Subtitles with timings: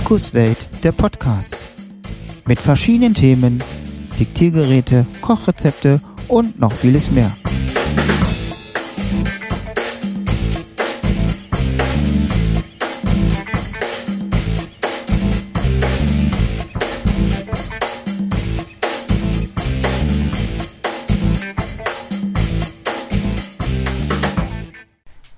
[0.00, 1.56] Markus Welt, der Podcast.
[2.46, 3.60] Mit verschiedenen Themen,
[4.16, 7.32] Diktiergeräte, Kochrezepte und noch vieles mehr.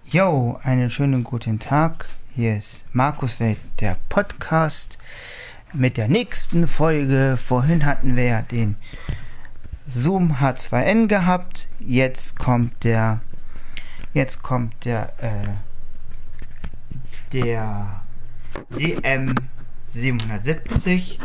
[0.05, 2.09] Yo, einen schönen guten Tag.
[2.33, 4.99] Hier ist Markus Welt, der Podcast
[5.73, 7.37] mit der nächsten Folge.
[7.37, 8.77] Vorhin hatten wir ja den
[9.89, 11.67] Zoom H2N gehabt.
[11.81, 13.21] Jetzt kommt der,
[14.15, 15.49] jetzt kommt der, äh,
[17.33, 18.03] der
[18.79, 19.35] DM
[19.87, 21.19] 770.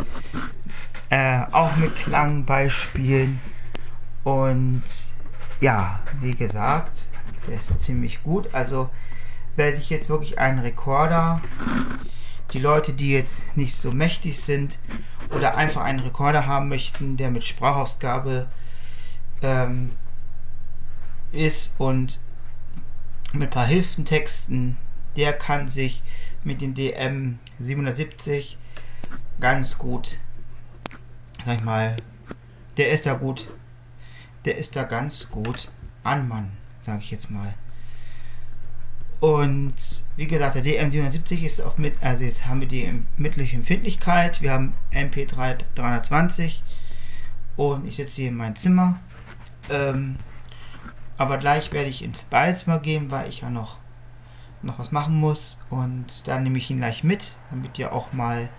[1.11, 3.39] Äh, auch mit Klangbeispielen.
[4.23, 4.81] Und
[5.61, 7.05] ja, wie gesagt,
[7.45, 8.51] der ist ziemlich gut.
[8.55, 8.89] Also
[9.55, 11.41] wer sich jetzt wirklich einen Rekorder,
[12.53, 14.77] die Leute, die jetzt nicht so mächtig sind
[15.29, 18.47] oder einfach einen Rekorder haben möchten, der mit Sprachausgabe
[19.41, 19.91] ähm,
[21.31, 22.19] ist und
[23.33, 24.77] mit ein paar Hilfentexten,
[25.15, 26.03] der kann sich
[26.43, 28.57] mit dem DM 770
[29.39, 30.19] ganz gut,
[31.45, 31.95] sag ich mal,
[32.77, 33.47] der ist da gut,
[34.45, 35.69] der ist da ganz gut
[36.03, 36.51] an Mann
[36.85, 37.53] sage ich jetzt mal.
[39.19, 44.41] Und wie gesagt, der DM770 ist auf mit, also jetzt haben wir die mittlere Empfindlichkeit,
[44.41, 46.63] wir haben MP3 320
[47.55, 48.99] und ich sitze hier in meinem Zimmer.
[49.69, 50.17] Ähm,
[51.17, 53.77] aber gleich werde ich ins Badezimmer gehen, weil ich ja noch,
[54.61, 58.49] noch was machen muss und dann nehme ich ihn gleich mit, damit ihr auch mal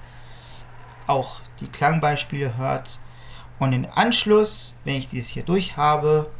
[1.06, 2.98] auch die Klangbeispiele hört.
[3.58, 6.30] Und im Anschluss, wenn ich dieses hier durch habe,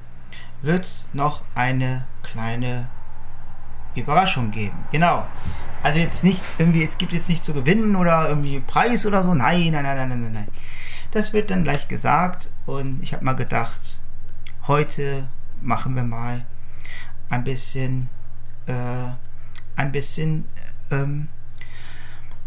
[0.63, 2.89] wird es noch eine kleine
[4.01, 4.77] Überraschung geben.
[4.93, 5.27] Genau.
[5.83, 9.35] Also jetzt nicht irgendwie, es gibt jetzt nicht zu gewinnen oder irgendwie Preis oder so.
[9.35, 10.49] Nein, nein, nein, nein, nein, nein.
[11.13, 14.01] Das wird dann gleich gesagt und ich habe mal gedacht,
[14.67, 15.29] heute
[15.61, 16.45] machen wir mal
[17.31, 18.09] ein bisschen,
[18.67, 18.73] äh,
[19.77, 20.47] ein bisschen
[20.91, 21.29] ähm,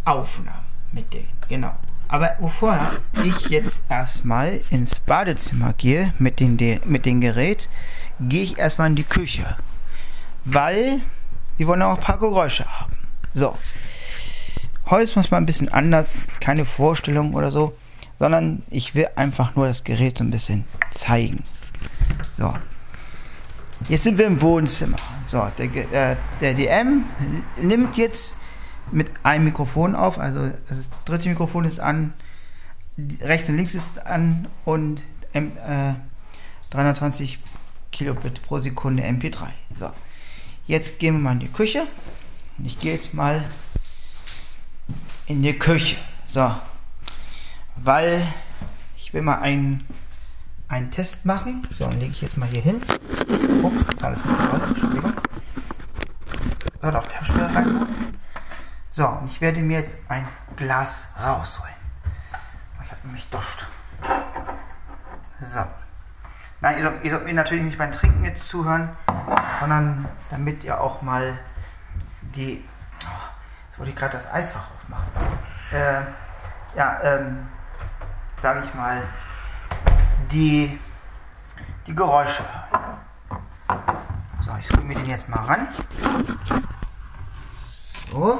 [0.05, 1.29] Aufnahmen mit denen.
[1.47, 1.73] Genau.
[2.07, 2.79] Aber bevor
[3.23, 7.69] ich jetzt erstmal ins Badezimmer gehe mit, den, mit dem Gerät,
[8.19, 9.55] gehe ich erstmal in die Küche.
[10.43, 11.01] Weil
[11.59, 12.95] wir wollen auch ein paar Geräusche haben.
[13.33, 13.55] So.
[14.89, 17.73] Heute ist es mal ein bisschen anders, keine Vorstellung oder so,
[18.17, 21.43] sondern ich will einfach nur das Gerät so ein bisschen zeigen.
[22.37, 22.53] So.
[23.89, 24.95] Jetzt sind wir im Wohnzimmer.
[25.25, 27.03] So, der, äh, der DM
[27.61, 28.37] nimmt jetzt
[28.91, 32.13] mit einem Mikrofon auf, also das dritte Mikrofon ist an,
[33.19, 35.03] rechts und links ist an und
[35.33, 35.41] äh,
[36.69, 37.37] 320
[37.91, 39.47] Kilobit pro Sekunde MP3.
[39.75, 39.91] So,
[40.69, 41.87] jetzt gehen wir mal in die Küche
[42.57, 43.43] und ich gehe jetzt mal
[45.25, 45.97] in die Küche.
[46.27, 46.53] So,
[47.75, 48.21] weil
[48.95, 49.87] ich will mal einen,
[50.67, 51.67] einen Test machen.
[51.71, 52.81] So, dann lege ich jetzt mal hier hin.
[53.63, 54.61] Ups, das war ein bisschen zu doll.
[54.67, 55.13] Entschuldigung.
[56.81, 57.87] So, noch Taschenspieler rein.
[58.91, 61.73] So, und ich werde mir jetzt ein Glas rausholen.
[62.83, 63.65] Ich habe nämlich Durst.
[65.41, 65.65] So.
[66.61, 68.89] Nein, ihr sollt, ihr sollt, mir natürlich nicht beim Trinken jetzt zuhören,
[69.59, 71.37] sondern damit ihr auch mal
[72.21, 72.63] die.
[73.03, 73.07] Oh,
[73.69, 75.07] jetzt wollte ich gerade das Eisfach aufmachen.
[75.71, 76.01] Äh,
[76.77, 77.47] ja, ähm,
[78.41, 79.03] sage ich mal,
[80.31, 80.79] die,
[81.87, 82.43] die Geräusche.
[84.39, 85.67] So, ich hole mir den jetzt mal ran.
[88.11, 88.39] So.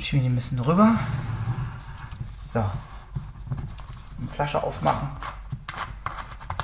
[0.00, 0.94] Schieben die ein bisschen rüber.
[2.30, 2.60] So.
[2.60, 5.08] Eine Flasche aufmachen.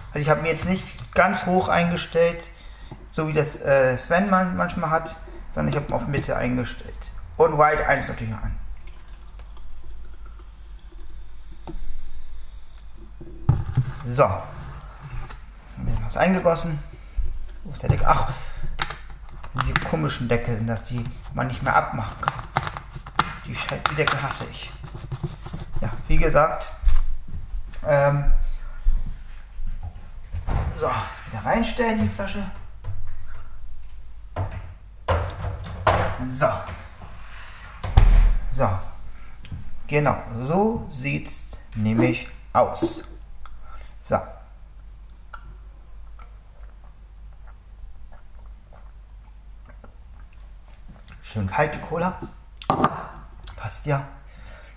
[0.08, 2.48] Also ich habe mir jetzt nicht ganz hoch eingestellt,
[3.10, 5.16] so wie das äh, Sven man, manchmal hat,
[5.50, 7.10] sondern ich habe auf Mitte eingestellt.
[7.36, 8.54] Und White 1 natürlich an.
[14.04, 14.22] So.
[14.22, 16.78] Dann wird was eingegossen.
[17.64, 18.06] Wo ist der Deckel?
[18.08, 18.32] Ach,
[19.62, 21.04] diese komischen Deckel sind das, die
[21.34, 22.34] man nicht mehr abmachen kann.
[23.46, 24.70] Die, Scheiß die Deckel hasse ich.
[25.80, 26.70] Ja, wie gesagt.
[27.84, 28.30] Ähm,
[30.76, 32.44] so, wieder reinstellen die Flasche.
[36.38, 36.48] So.
[38.52, 38.68] So.
[39.86, 43.02] Genau, so sieht's nämlich aus.
[44.02, 44.18] So.
[51.22, 52.20] Schön kalt die Cola.
[53.56, 54.06] Passt ja.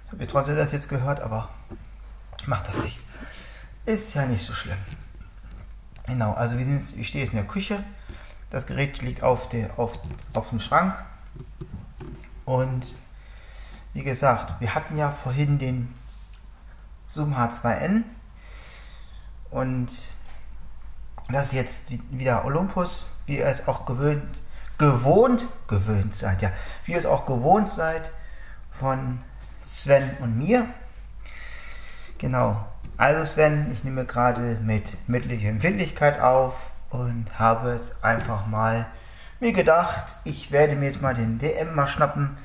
[0.05, 1.49] Ich habe trotzdem das jetzt gehört, aber
[2.45, 2.99] macht das nicht.
[3.85, 4.77] Ist ja nicht so schlimm.
[6.09, 7.83] Genau, also wir sind, ich stehe jetzt in der Küche.
[8.49, 9.99] Das Gerät liegt auf, der, auf,
[10.33, 10.95] auf dem Schrank.
[12.45, 12.95] Und
[13.93, 15.93] wie gesagt, wir hatten ja vorhin den
[17.05, 18.03] Zoom H2N
[19.51, 19.91] und
[21.29, 24.41] das ist jetzt wieder Olympus, wie ihr es auch gewöhnt,
[24.79, 26.51] gewohnt, gewöhnt seid, ja,
[26.85, 28.09] wie ihr es auch gewohnt seid
[28.71, 29.21] von
[29.63, 30.65] Sven und mir.
[32.17, 32.65] Genau.
[32.99, 38.87] Also Sven, ich nehme gerade mit mittlicher Empfindlichkeit auf und habe jetzt einfach mal
[39.39, 42.37] mir gedacht, ich werde mir jetzt mal den DM mal schnappen.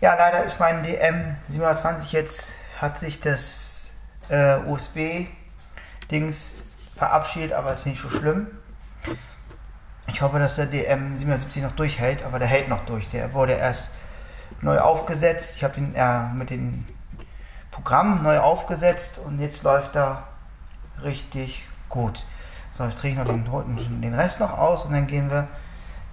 [0.00, 3.88] Ja, leider ist mein DM 720 jetzt, hat sich das
[4.30, 6.54] äh, USB-Dings
[6.96, 8.46] verabschiedet, aber ist nicht so schlimm.
[10.06, 13.10] Ich hoffe, dass der DM 77 noch durchhält, aber der hält noch durch.
[13.10, 13.90] Der wurde erst
[14.62, 15.56] neu aufgesetzt.
[15.56, 16.86] Ich habe ihn äh, mit dem
[17.74, 20.22] Programm neu aufgesetzt und jetzt läuft er
[21.02, 22.24] richtig gut.
[22.70, 25.48] So, ich drehe noch den, den Rest noch aus und dann gehen wir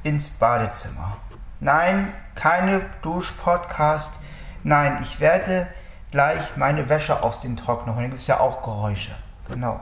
[0.02, 1.18] ins Badezimmer.
[1.60, 4.20] Nein, keine Duschpodcast.
[4.64, 5.68] Nein, ich werde
[6.10, 8.06] gleich meine Wäsche aus dem Trockner holen.
[8.06, 9.12] Da gibt ja auch Geräusche.
[9.48, 9.80] Genau.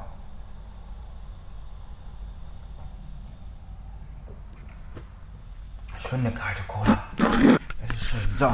[5.95, 6.97] Schöne kalte Cola.
[7.17, 8.35] Das ist schön.
[8.35, 8.53] So,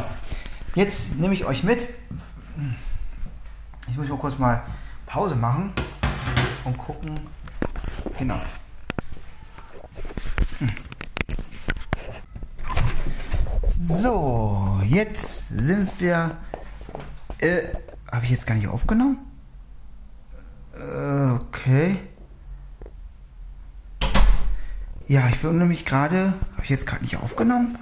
[0.76, 1.88] jetzt nehme ich euch mit.
[3.88, 4.64] Ich muss mal kurz mal
[5.06, 5.74] Pause machen
[6.64, 7.20] und gucken.
[8.18, 8.40] Genau.
[13.90, 16.32] So, jetzt sind wir.
[17.38, 17.62] Äh,
[18.12, 19.18] habe ich jetzt gar nicht aufgenommen?
[20.74, 21.98] Äh, okay.
[25.08, 26.34] Ja, ich wundere mich gerade.
[26.54, 27.78] Habe ich jetzt gerade nicht aufgenommen?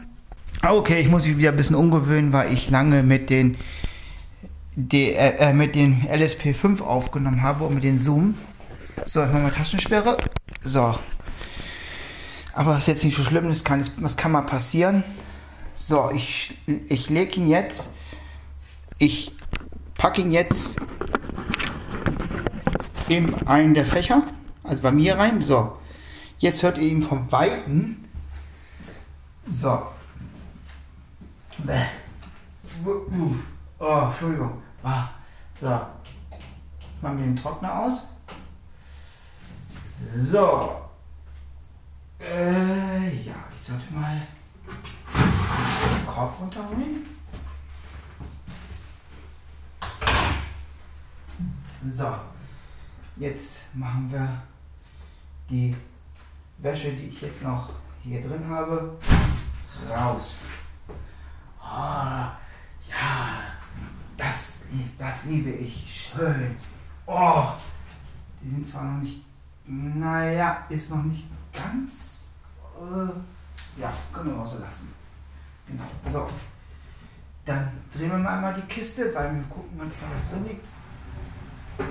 [0.62, 3.58] Ah, okay, ich muss mich wieder ein bisschen umgewöhnen, weil ich lange mit den,
[4.76, 8.38] die, äh, äh mit den LSP5 aufgenommen habe und mit den Zoom.
[9.06, 10.18] So, ich mache mal Taschensperre.
[10.62, 10.96] So.
[12.54, 15.04] Aber das ist jetzt nicht so schlimm, das kann, das kann mal passieren.
[15.76, 16.56] So, ich,
[16.88, 17.92] ich lege ihn jetzt.
[19.00, 19.32] Ich
[19.96, 20.80] packe ihn jetzt
[23.10, 24.24] in einen der Fächer,
[24.64, 25.42] also bei mir rein.
[25.42, 25.78] So,
[26.44, 28.04] Jetzt hört ihr ihn vom Weiten.
[29.50, 29.84] So.
[33.86, 34.62] Oh, Entschuldigung.
[34.82, 35.10] Ah,
[35.60, 35.68] so.
[35.68, 38.14] Jetzt machen wir den Trockner aus.
[40.16, 40.90] So.
[42.18, 44.22] Äh, ja, ich sollte mal
[45.12, 47.06] den Korb runterholen.
[51.92, 52.08] So.
[53.18, 54.44] Jetzt machen wir
[55.50, 55.76] die
[56.60, 57.70] Wäsche, die ich jetzt noch
[58.02, 58.98] hier drin habe,
[59.90, 60.46] raus.
[61.62, 62.32] Oh,
[62.90, 63.54] ja,
[64.18, 64.64] das,
[64.98, 66.12] das liebe ich.
[66.14, 66.56] Schön.
[67.06, 67.44] Oh,
[68.42, 69.24] die sind zwar noch nicht,
[69.66, 72.26] naja, ist noch nicht ganz,
[72.78, 74.94] äh, ja, können wir auch so lassen.
[75.68, 76.28] Genau, so.
[77.46, 80.68] Dann drehen wir mal einmal die Kiste, weil wir gucken manchmal, was drin liegt.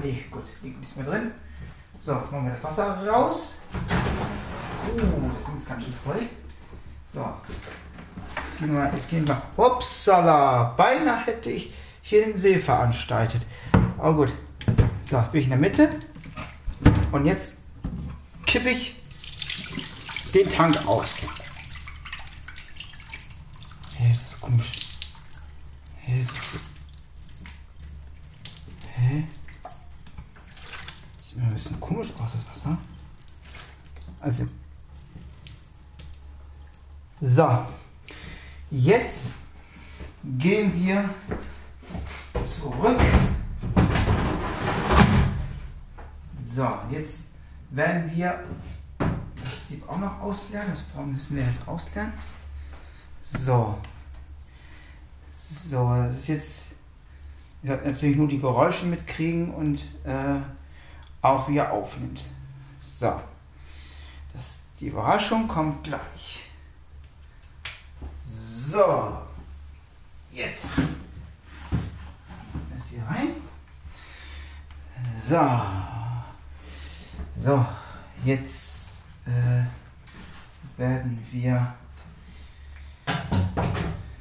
[0.02, 1.32] Nee, gut, liegt nichts mehr drin.
[1.98, 3.60] So, jetzt machen wir das Wasser raus.
[3.74, 6.20] Oh, das Ding ist ganz schön voll.
[7.12, 7.34] So.
[8.36, 9.42] Jetzt gehen wir, jetzt gehen wir.
[9.56, 10.74] Upsala!
[10.76, 11.72] Beinahe hätte ich
[12.02, 13.46] hier den See veranstaltet.
[13.98, 14.32] Aber gut.
[15.08, 15.88] So, jetzt bin ich in der Mitte.
[17.12, 17.54] Und jetzt
[18.44, 18.96] kippe ich
[20.34, 21.26] den Tank aus.
[23.96, 24.72] Hä, das ist komisch.
[26.00, 26.60] Hä, das ist.
[28.96, 29.24] Hä?
[31.22, 32.78] Sieht mir ein bisschen komisch aus, das Wasser.
[34.20, 34.48] Also
[37.20, 37.66] so,
[38.70, 39.34] jetzt
[40.38, 41.08] gehen wir
[42.62, 43.00] zurück.
[46.54, 47.28] So, jetzt
[47.70, 48.38] werden wir
[49.42, 50.70] das Sieb auch noch auslernen.
[50.72, 52.12] Das müssen wir jetzt auslernen.
[53.22, 53.78] So.
[55.40, 56.66] So, das ist jetzt.
[57.62, 60.40] Ihr sollt natürlich nur die Geräusche mitkriegen und äh,
[61.20, 62.24] auch wie er aufnimmt.
[62.80, 63.20] So.
[64.34, 66.44] Das, die Überraschung kommt gleich.
[68.44, 69.18] So,
[70.30, 70.78] jetzt.
[73.12, 73.28] Rein.
[75.22, 75.40] So.
[77.36, 77.66] So,
[78.24, 78.92] jetzt
[79.26, 81.74] äh, werden wir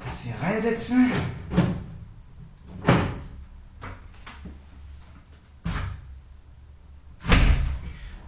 [0.05, 1.11] das hier reinsetzen.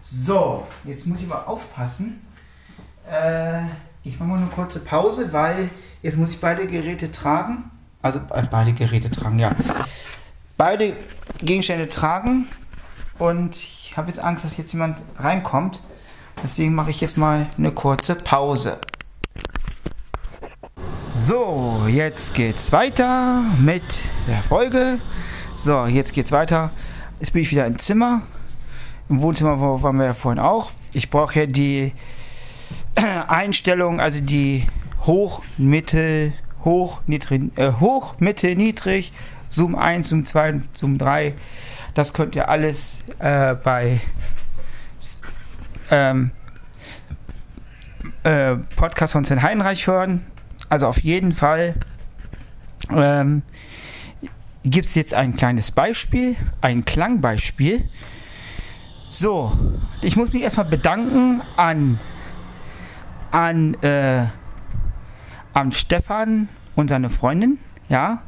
[0.02, 2.26] So, jetzt muss ich mal aufpassen.
[3.10, 3.64] Äh,
[4.04, 5.70] ich mache mal eine kurze Pause, weil
[6.04, 7.72] Jetzt muss ich beide Geräte tragen.
[8.02, 9.56] Also äh, beide Geräte tragen, ja.
[10.58, 10.94] Beide
[11.40, 12.48] Gegenstände tragen.
[13.20, 15.80] Und ich habe jetzt Angst, dass jetzt jemand reinkommt.
[16.44, 18.80] Deswegen mache ich jetzt mal eine kurze Pause.
[21.18, 23.84] So, jetzt geht's weiter mit
[24.28, 25.00] der Folge.
[25.56, 26.72] So, jetzt geht's weiter.
[27.20, 28.22] Jetzt bin ich wieder im Zimmer.
[29.10, 30.72] Im Wohnzimmer waren wir ja vorhin auch.
[30.92, 31.94] Ich brauche ja die
[33.28, 34.68] Einstellung, also die
[35.06, 36.34] Hoch, Mittel,
[36.66, 39.14] Hoch, Niedrig, äh, Hoch, Mitte, Niedrig,
[39.54, 41.34] Zoom 1, Zoom 2, Zoom 3.
[41.94, 44.02] Das könnt ihr alles äh, bei
[45.92, 46.32] ähm,
[48.24, 50.26] äh, Podcast von Sven Heinreich hören.
[50.70, 51.76] Also auf jeden Fall
[52.90, 53.44] ähm,
[54.64, 57.88] gibt es jetzt ein kleines Beispiel, ein Klangbeispiel.
[59.12, 59.56] So,
[60.02, 62.00] ich muss mich erstmal bedanken an,
[63.30, 64.26] an, äh,
[65.54, 68.24] an Stefan und seine Freundin, ja,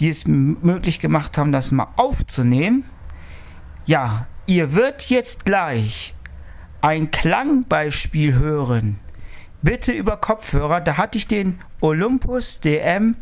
[0.00, 2.84] die es möglich gemacht haben, das mal aufzunehmen.
[3.86, 6.14] Ja, ihr wird jetzt gleich
[6.80, 8.98] ein Klangbeispiel hören
[9.62, 10.80] bitte über Kopfhörer.
[10.80, 13.16] Da hatte ich den Olympus DM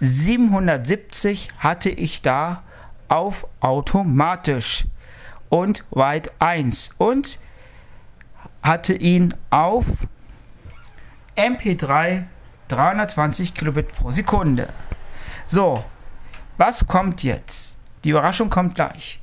[0.00, 2.62] 770 hatte ich da
[3.08, 4.84] auf automatisch
[5.48, 7.38] und White 1 und
[8.62, 9.86] hatte ihn auf
[11.36, 12.24] MP3
[12.68, 14.68] 320 Kilobit pro Sekunde.
[15.48, 15.84] So,
[16.56, 17.78] was kommt jetzt?
[18.02, 19.20] Die Überraschung kommt gleich.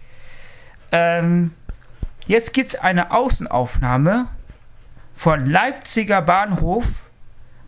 [0.93, 1.53] Ähm,
[2.27, 4.27] jetzt gibt es eine Außenaufnahme
[5.13, 7.03] von Leipziger Bahnhof.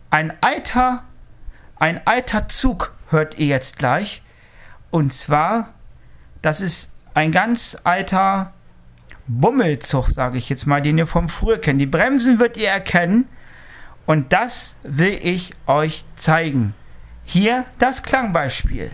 [0.09, 1.03] Ein alter,
[1.75, 4.21] ein alter Zug hört ihr jetzt gleich.
[4.89, 5.74] Und zwar,
[6.41, 8.53] das ist ein ganz alter
[9.27, 11.81] Bummelzug, sage ich jetzt mal, den ihr vom früher kennt.
[11.81, 13.27] Die Bremsen wird ihr erkennen.
[14.05, 16.74] Und das will ich euch zeigen.
[17.25, 18.91] Hier das Klangbeispiel.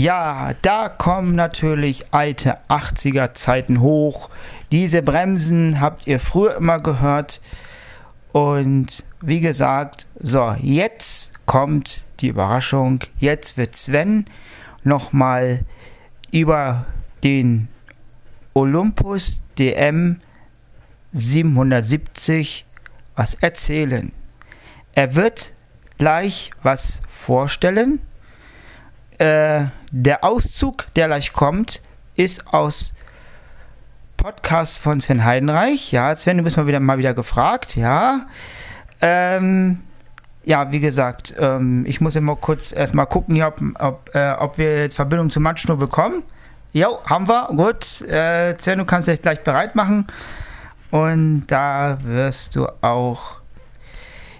[0.00, 4.30] Ja, da kommen natürlich alte 80er Zeiten hoch.
[4.72, 7.42] Diese Bremsen habt ihr früher immer gehört.
[8.32, 13.00] Und wie gesagt, so, jetzt kommt die Überraschung.
[13.18, 14.24] Jetzt wird Sven
[14.84, 15.66] nochmal
[16.32, 16.86] über
[17.22, 17.68] den
[18.54, 20.18] Olympus DM
[21.12, 22.64] 770
[23.16, 24.12] was erzählen.
[24.94, 25.52] Er wird
[25.98, 28.00] gleich was vorstellen
[29.18, 31.82] äh, der Auszug, der gleich kommt,
[32.16, 32.92] ist aus
[34.16, 35.92] Podcast von Sven Heidenreich.
[35.92, 37.76] Ja, Sven, du bist mal wieder, mal wieder gefragt.
[37.76, 38.26] Ja.
[39.00, 39.80] Ähm,
[40.44, 44.82] ja, wie gesagt, ähm, ich muss immer kurz erstmal gucken, ob, ob, äh, ob wir
[44.82, 46.22] jetzt Verbindung zu Matschnur bekommen.
[46.72, 47.48] Jo, haben wir.
[47.48, 48.02] Gut.
[48.02, 50.06] Äh, Sven, du kannst dich gleich bereit machen.
[50.90, 53.40] Und da wirst du auch.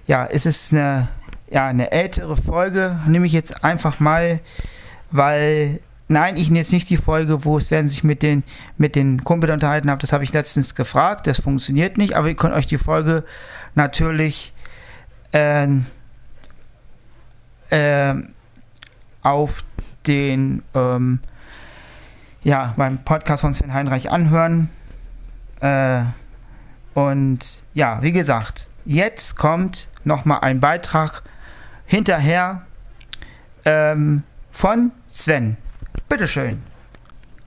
[0.07, 1.09] Ja, es ist eine
[1.51, 4.41] ja, eine ältere Folge, nehme ich jetzt einfach mal,
[5.11, 8.43] weil, nein, ich nehme jetzt nicht die Folge, wo Sven sich mit den,
[8.79, 12.37] mit den Kumpel unterhalten hat, das habe ich letztens gefragt, das funktioniert nicht, aber ihr
[12.37, 13.25] könnt euch die Folge
[13.75, 14.53] natürlich
[15.33, 15.67] äh,
[17.71, 18.15] äh,
[19.23, 19.65] auf
[20.07, 21.21] den, ähm,
[22.43, 24.71] ja, beim Podcast von Sven Heinreich anhören.
[25.61, 26.03] Äh,
[26.95, 31.23] und ja, wie gesagt, jetzt kommt nochmal ein Beitrag
[31.87, 32.63] hinterher
[33.65, 35.57] ähm, von Sven.
[36.09, 36.63] Bitteschön.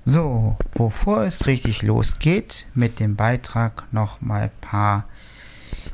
[0.05, 5.05] So, bevor es richtig losgeht mit dem Beitrag noch mal ein paar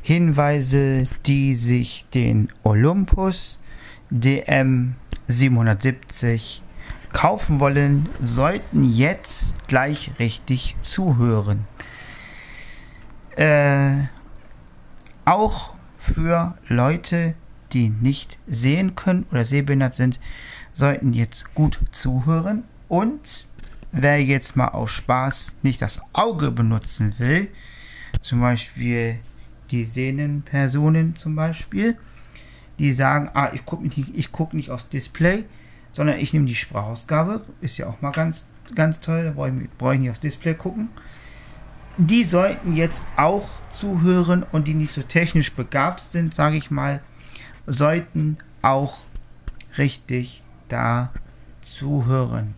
[0.02, 3.60] Hinweise, die sich den Olympus
[4.10, 4.94] DM
[5.28, 6.62] 770
[7.12, 11.66] kaufen wollen, sollten jetzt gleich richtig zuhören.
[13.36, 14.04] Äh,
[15.24, 17.34] auch für Leute,
[17.72, 20.18] die nicht sehen können oder sehbehindert sind,
[20.80, 22.64] sollten jetzt gut zuhören.
[22.88, 23.48] Und
[23.92, 27.48] wer jetzt mal aus Spaß nicht das Auge benutzen will,
[28.20, 29.20] zum Beispiel
[29.70, 31.96] die sehenden Personen zum Beispiel,
[32.80, 35.44] die sagen, ah, ich gucke nicht, guck nicht aufs Display,
[35.92, 39.70] sondern ich nehme die Sprachausgabe, ist ja auch mal ganz, ganz toll, da brauche ich,
[39.78, 40.88] brauch ich nicht aufs Display gucken.
[41.98, 47.00] Die sollten jetzt auch zuhören und die nicht so technisch begabt sind, sage ich mal,
[47.66, 48.98] sollten auch
[49.76, 51.12] richtig da
[51.62, 52.54] zuhören.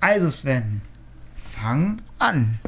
[0.00, 0.82] Also Sven,
[1.34, 2.58] fang an.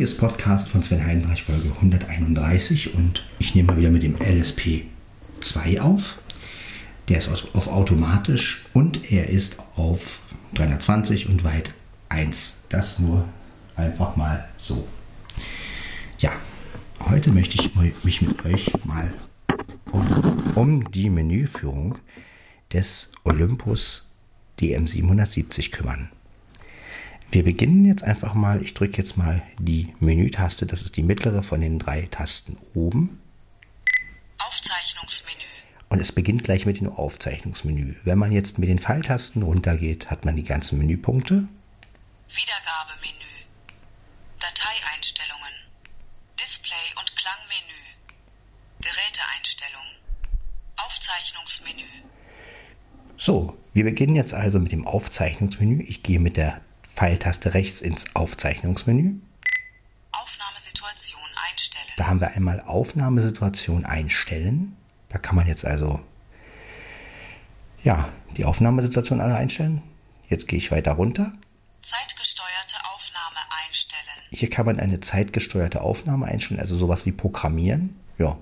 [0.00, 4.84] Ist Podcast von Sven Heinreich, Folge 131 und ich nehme mal wieder mit dem LSP
[5.40, 6.20] 2 auf.
[7.08, 10.20] Der ist auf automatisch und er ist auf
[10.54, 11.74] 320 und weit
[12.10, 12.58] 1.
[12.68, 13.28] Das nur
[13.74, 14.86] einfach mal so.
[16.20, 16.30] Ja,
[17.00, 17.74] heute möchte ich
[18.04, 19.12] mich mit euch mal
[19.90, 20.06] um,
[20.54, 21.98] um die Menüführung
[22.72, 24.08] des Olympus
[24.60, 26.08] DM770 kümmern.
[27.30, 31.42] Wir beginnen jetzt einfach mal, ich drücke jetzt mal die Menütaste, das ist die mittlere
[31.42, 33.20] von den drei Tasten oben.
[34.38, 35.44] Aufzeichnungsmenü.
[35.90, 37.96] Und es beginnt gleich mit dem Aufzeichnungsmenü.
[38.04, 41.46] Wenn man jetzt mit den Pfeiltasten runtergeht, hat man die ganzen Menüpunkte.
[42.28, 43.44] Wiedergabemenü.
[44.40, 45.52] Dateieinstellungen.
[46.40, 47.80] Display- und Klangmenü.
[48.80, 49.86] Geräteeinstellung.
[50.76, 51.84] Aufzeichnungsmenü.
[53.18, 55.82] So, wir beginnen jetzt also mit dem Aufzeichnungsmenü.
[55.82, 56.62] Ich gehe mit der
[56.94, 59.14] Pfeiltaste rechts ins Aufzeichnungsmenü.
[60.12, 61.92] Aufnahmesituation einstellen.
[61.96, 64.76] Da haben wir einmal Aufnahmesituation einstellen.
[65.08, 66.00] Da kann man jetzt also
[67.82, 69.82] ja, die Aufnahmesituation alle einstellen.
[70.28, 71.32] Jetzt gehe ich weiter runter.
[71.82, 74.26] Zeitgesteuerte Aufnahme einstellen.
[74.30, 77.98] Hier kann man eine zeitgesteuerte Aufnahme einstellen, also sowas wie programmieren.
[78.18, 78.36] Ja,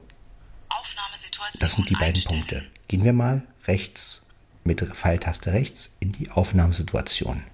[0.68, 2.40] Aufnahmesituation das sind die beiden einstellen.
[2.40, 2.70] Punkte.
[2.88, 4.24] Gehen wir mal rechts
[4.64, 7.44] mit Pfeiltaste rechts in die Aufnahmesituation.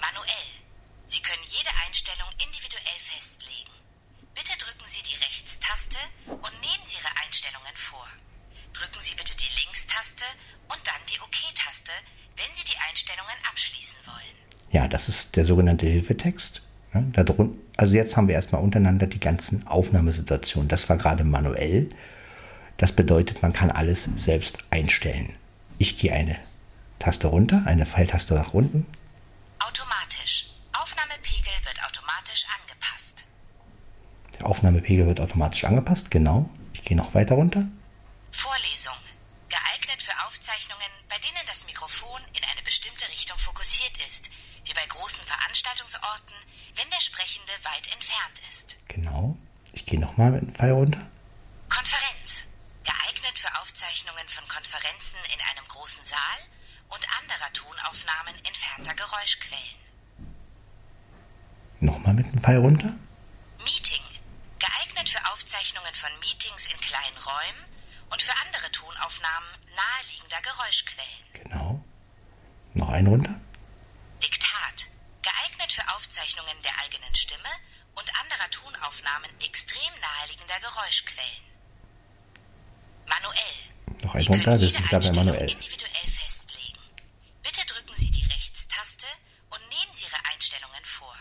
[0.00, 0.46] Manuell.
[1.06, 3.70] Sie können jede Einstellung individuell festlegen.
[4.34, 8.06] Bitte drücken Sie die Rechtstaste und nehmen Sie Ihre Einstellungen vor.
[8.74, 10.24] Drücken Sie bitte die Linkstaste
[10.68, 11.92] und dann die OK-Taste,
[12.36, 14.36] wenn Sie die Einstellungen abschließen wollen.
[14.70, 16.62] Ja, das ist der sogenannte Hilfetext.
[16.94, 20.68] Ja, da drun- also jetzt haben wir erstmal untereinander die ganzen Aufnahmesituationen.
[20.68, 21.88] Das war gerade manuell.
[22.76, 25.36] Das bedeutet, man kann alles selbst einstellen.
[25.78, 26.36] Ich gehe eine
[26.98, 28.86] Taste runter, eine Pfeiltaste nach unten.
[29.58, 30.46] Automatisch.
[30.72, 33.24] Aufnahmepegel wird automatisch angepasst.
[34.38, 36.48] Der Aufnahmepegel wird automatisch angepasst, genau.
[36.72, 37.66] Ich gehe noch weiter runter.
[38.32, 38.96] Vorlesung.
[39.48, 44.30] Geeignet für Aufzeichnungen, bei denen das Mikrofon in eine bestimmte Richtung fokussiert ist,
[44.64, 46.36] wie bei großen Veranstaltungsorten,
[46.76, 48.76] wenn der Sprechende weit entfernt ist.
[48.88, 49.36] Genau.
[49.72, 51.00] Ich gehe nochmal mit dem Pfeil runter.
[51.68, 52.44] Konferenz.
[52.84, 56.40] Geeignet für Aufzeichnungen von Konferenzen in einem großen Saal
[56.88, 59.78] und anderer Tonaufnahmen entfernter Geräuschquellen.
[61.80, 62.92] Nochmal mit dem Pfeil runter.
[63.64, 64.02] Meeting.
[64.58, 67.64] Geeignet für Aufzeichnungen von Meetings in kleinen Räumen
[68.10, 71.24] und für andere Tonaufnahmen naheliegender Geräuschquellen.
[71.32, 71.84] Genau.
[72.74, 73.40] Noch einen runter.
[74.22, 74.86] Diktat.
[75.22, 77.48] Geeignet für Aufzeichnungen der eigenen Stimme
[77.94, 81.44] und anderer Tonaufnahmen extrem naheliegender Geräuschquellen.
[83.08, 83.56] Manuell.
[84.04, 85.50] Noch einen Sie Einstellung manuell.
[85.50, 86.78] individuell festlegen.
[87.42, 89.06] Bitte drücken Sie die Rechtstaste
[89.50, 91.14] und nehmen Sie Ihre Einstellungen vor.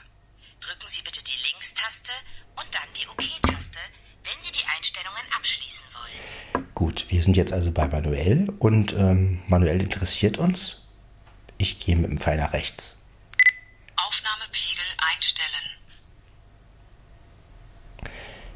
[0.61, 2.11] Drücken Sie bitte die Linkstaste
[2.55, 3.79] und dann die OK-Taste,
[4.23, 6.67] wenn Sie die Einstellungen abschließen wollen.
[6.75, 10.85] Gut, wir sind jetzt also bei manuell und ähm, manuell interessiert uns.
[11.57, 12.97] Ich gehe mit dem Pfeil nach rechts.
[13.95, 15.65] Aufnahmepegel einstellen.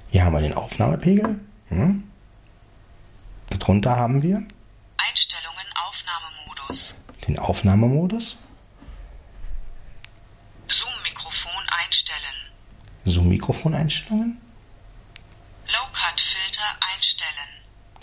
[0.10, 1.40] Hier haben wir den Aufnahmepegel.
[1.70, 2.04] Hm?
[3.50, 4.46] Darunter haben wir.
[7.28, 8.38] Den Aufnahmemodus,
[10.68, 12.36] Zoom-Mikrofon einstellen.
[13.06, 14.42] Zoom-Mikrofoneinstellungen,
[15.68, 17.50] Low-Cut-Filter einstellen.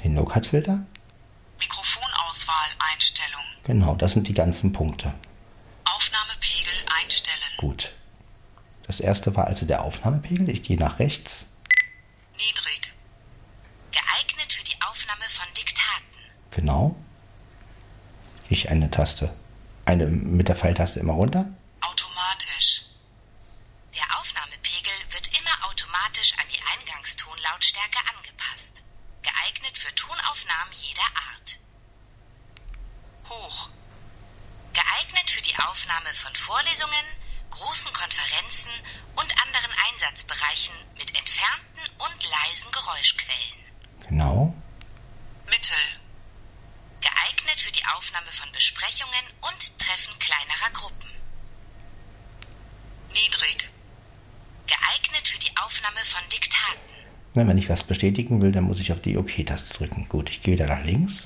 [0.03, 0.85] den No-Cut-Filter.
[1.59, 3.43] Mikrofonauswahl Einstellung.
[3.65, 5.13] Genau, das sind die ganzen Punkte.
[5.85, 7.53] Aufnahmepegel einstellen.
[7.59, 7.93] Gut.
[8.87, 10.49] Das erste war also der Aufnahmepegel.
[10.49, 11.47] Ich gehe nach rechts.
[12.37, 12.93] Niedrig.
[13.93, 16.17] Geeignet für die Aufnahme von Diktaten.
[16.51, 16.97] Genau.
[18.51, 19.33] Ich eine Taste.
[19.87, 21.47] Eine mit der Pfeiltaste immer runter.
[21.81, 22.83] Automatisch.
[23.95, 28.83] Der Aufnahmepegel wird immer automatisch an die Eingangstonlautstärke angepasst.
[29.23, 31.49] Geeignet für Tonaufnahmen jeder Art.
[33.31, 33.69] Hoch.
[34.75, 37.07] Geeignet für die Aufnahme von Vorlesungen,
[37.53, 38.75] großen Konferenzen
[39.15, 43.63] und anderen Einsatzbereichen mit entfernten und leisen Geräuschquellen.
[44.09, 44.55] Genau.
[45.47, 46.00] Mittel.
[47.81, 51.09] Die Aufnahme von Besprechungen und Treffen kleinerer Gruppen.
[53.09, 53.71] Niedrig.
[54.67, 56.79] Geeignet für die Aufnahme von Diktaten.
[57.33, 60.07] Na, wenn ich was bestätigen will, dann muss ich auf die OK-Taste drücken.
[60.11, 61.25] Gut, ich gehe da nach links.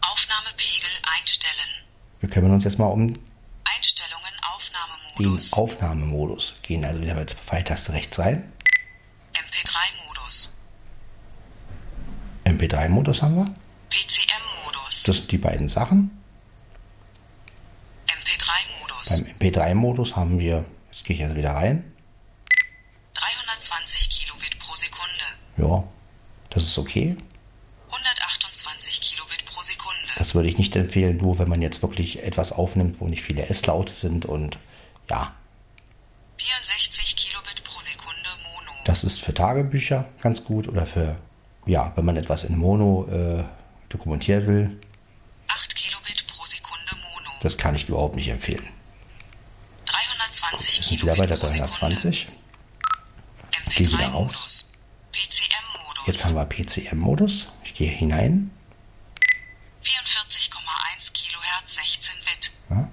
[0.00, 1.84] Aufnahmepegel einstellen.
[2.20, 3.14] Wir kümmern uns jetzt mal um
[3.64, 5.52] Einstellungen den Aufnahmemodus.
[5.52, 6.54] Aufnahmemodus.
[6.62, 8.52] Gehen also wieder mit Pfeiltaste rechts rein.
[9.34, 10.52] MP3-Modus.
[12.44, 13.54] MP3-Modus haben wir.
[13.90, 14.27] PCM-Modus.
[15.08, 16.10] Das sind die beiden Sachen.
[18.08, 19.08] MP3-Modus.
[19.08, 21.90] Beim MP3-Modus haben wir, jetzt gehe ich also wieder rein.
[23.14, 25.24] 320 Kilobit pro Sekunde.
[25.56, 25.84] Ja,
[26.50, 27.16] das ist okay.
[27.86, 29.96] 128 Kilobit pro Sekunde.
[30.18, 33.48] Das würde ich nicht empfehlen, nur wenn man jetzt wirklich etwas aufnimmt, wo nicht viele
[33.48, 34.58] S-Laute sind und
[35.08, 35.34] ja,
[36.36, 38.72] 64 Kilobit pro Sekunde Mono.
[38.84, 41.16] das ist für Tagebücher ganz gut oder für,
[41.64, 43.44] ja, wenn man etwas in Mono äh,
[43.88, 44.78] dokumentieren will,
[45.48, 47.27] 8 Kilobit pro Sekunde Mono.
[47.42, 48.68] Das kann ich überhaupt nicht empfehlen.
[49.86, 51.72] 320 Wir sind wieder bei der pro Sekunde.
[51.72, 52.28] 320.
[53.76, 54.34] Geh wieder raus.
[54.34, 54.66] MP3-Modus.
[55.12, 56.06] PCM-Modus.
[56.06, 57.48] Jetzt haben wir PCM-Modus.
[57.64, 58.50] Ich gehe hinein.
[59.82, 62.50] 44,1 Kilohertz 16 Bit.
[62.70, 62.88] Ja.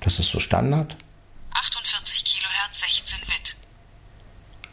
[0.00, 0.96] Das ist so Standard.
[1.52, 3.56] 48 Kilohertz 16 Bit.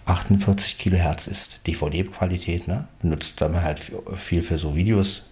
[0.05, 2.87] 48 Kilohertz ist DVD-Qualität, ne?
[3.01, 3.79] Benutzt man halt
[4.17, 5.23] viel für so Videos.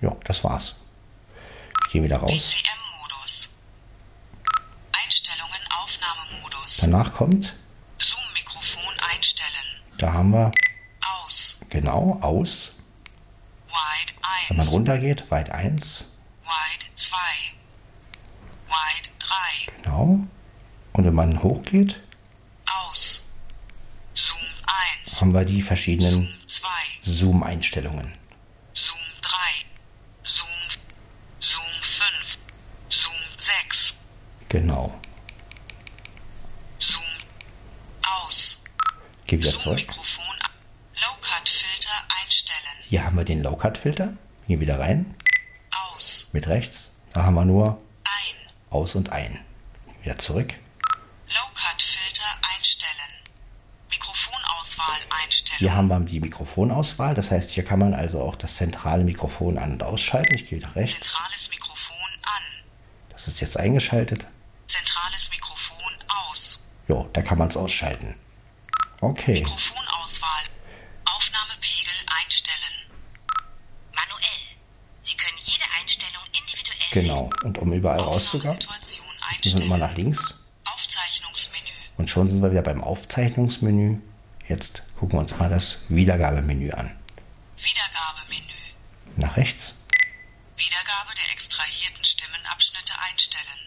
[0.00, 0.76] Ja, das war's.
[1.86, 2.30] Ich gehe wieder raus.
[2.30, 3.48] PCM-Modus.
[4.92, 6.69] Einstellungen Aufnahmemodus.
[6.80, 7.54] Danach kommt,
[7.98, 9.50] Zoom-Mikrofon einstellen.
[9.98, 10.50] da haben wir
[11.24, 11.58] Aus.
[11.68, 12.72] genau aus.
[13.68, 14.50] Wide 1.
[14.50, 16.04] Wenn man runtergeht, weit 1,
[16.44, 17.16] Wide 2.
[18.68, 19.82] Wide 3.
[19.82, 20.20] genau.
[20.92, 22.00] Und wenn man hochgeht,
[22.88, 23.22] Aus.
[24.14, 24.38] Zoom
[25.04, 25.20] 1.
[25.20, 26.68] haben wir die verschiedenen Zoom 2.
[27.02, 28.12] Zoom-Einstellungen.
[28.74, 29.30] Zoom 3.
[30.24, 30.48] Zoom.
[31.40, 32.38] Zoom 5.
[32.88, 33.94] Zoom 6.
[34.48, 34.94] Genau.
[36.78, 37.02] Zoom.
[38.24, 38.60] Aus.
[39.30, 39.78] Geh wieder zurück.
[39.78, 40.24] Zoom-Mikrofon.
[40.96, 41.90] Low-Cut-Filter
[42.20, 42.76] einstellen.
[42.82, 44.14] Hier haben wir den Low-Cut-Filter.
[44.48, 45.14] Hier wieder rein.
[45.70, 46.26] Aus.
[46.32, 46.90] Mit rechts.
[47.12, 48.50] Da haben wir nur Ein.
[48.70, 49.38] aus und ein.
[50.02, 50.54] Wieder zurück.
[51.28, 52.24] Low-Cut-Filter
[52.56, 53.12] einstellen.
[53.88, 55.58] Mikrofonauswahl einstellen.
[55.60, 57.14] Hier haben wir die Mikrofonauswahl.
[57.14, 60.34] Das heißt, hier kann man also auch das zentrale Mikrofon an- und ausschalten.
[60.34, 61.12] Ich gehe nach rechts.
[61.12, 62.42] Zentrales Mikrofon an.
[63.10, 64.26] Das ist jetzt eingeschaltet.
[64.66, 66.58] Zentrales Mikrofon aus.
[66.88, 68.16] Jo, da kann man es ausschalten.
[69.00, 69.42] Okay.
[69.42, 70.44] Mikrofonauswahl.
[71.04, 72.74] Aufnahmepegel einstellen.
[73.94, 74.40] Manuell.
[75.02, 77.30] Sie können jede Einstellung individuell Genau.
[77.42, 78.58] Und um überall rauszukommen,
[79.44, 80.34] müssen wir immer nach links.
[80.64, 81.70] Aufzeichnungsmenü.
[81.96, 84.00] Und schon sind wir wieder beim Aufzeichnungsmenü.
[84.48, 86.90] Jetzt gucken wir uns mal das Wiedergabemenü an.
[87.58, 88.58] Wiedergabemenü.
[89.16, 89.76] Nach rechts.
[90.56, 93.60] Wiedergabe der extrahierten Stimmenabschnitte einstellen.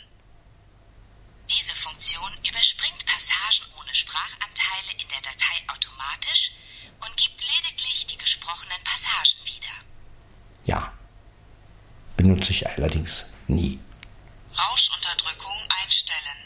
[1.50, 6.52] Diese Funktion überspringt Passagen ohne Sprachanteile in der Datei automatisch
[7.00, 9.76] und gibt lediglich die gesprochenen Passagen wieder.
[10.66, 10.94] Ja.
[12.44, 13.80] Benutze ich allerdings nie.
[14.52, 16.40] Rauschunterdrückung einstellen.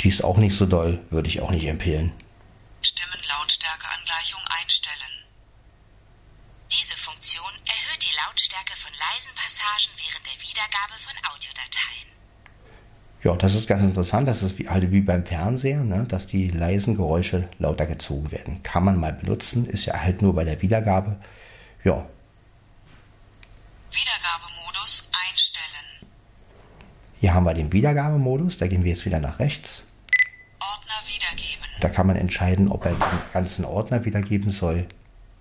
[0.00, 2.12] Die ist auch nicht so doll, würde ich auch nicht empfehlen.
[2.80, 5.12] Stimmenlautstärkeangleichung einstellen.
[6.72, 12.08] Diese Funktion erhöht die Lautstärke von leisen Passagen während der Wiedergabe von Audiodateien.
[13.22, 14.26] Ja, das ist ganz interessant.
[14.26, 16.06] Das ist wie, halt wie beim Fernseher, ne?
[16.08, 18.62] dass die leisen Geräusche lauter gezogen werden.
[18.62, 21.20] Kann man mal benutzen, ist ja halt nur bei der Wiedergabe.
[21.84, 22.08] Ja,
[23.92, 26.10] Wiedergabemodus einstellen.
[27.20, 28.58] hier haben wir den Wiedergabemodus.
[28.58, 29.84] Da gehen wir jetzt wieder nach rechts.
[30.60, 31.66] Ordner wiedergeben.
[31.80, 34.86] Da kann man entscheiden, ob er den ganzen Ordner wiedergeben soll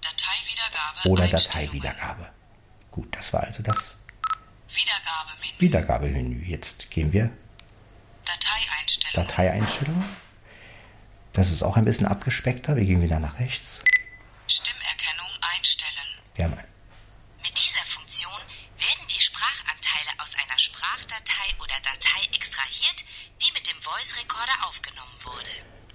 [0.02, 1.28] Dateiwiedergabe oder.
[1.28, 2.30] Dateiwiedergabe.
[2.92, 3.96] Gut, das war also das
[4.74, 5.60] Wiedergabemenü.
[5.60, 6.46] Wiedergabemenü.
[6.46, 7.30] Jetzt gehen wir
[8.26, 9.28] Dateieinstellungen.
[9.28, 10.06] Dateieinstellungen.
[11.34, 12.76] Das ist auch ein bisschen abgespeckter.
[12.76, 13.84] Wir gehen wieder nach rechts.
[14.48, 16.10] Stimmerkennung einstellen.
[16.36, 16.58] Wir haben
[17.42, 18.42] Mit dieser Funktion
[18.78, 23.06] werden die Sprachanteile aus einer Sprachdatei oder Datei extrahiert,
[23.42, 25.50] die mit dem Voice Recorder aufgenommen wurde.